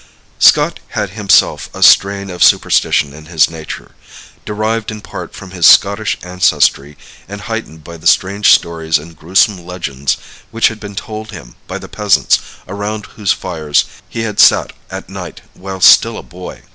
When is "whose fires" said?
13.15-13.85